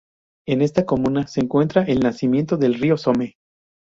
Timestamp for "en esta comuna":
0.47-1.27